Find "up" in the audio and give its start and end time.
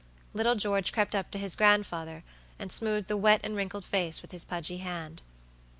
1.13-1.29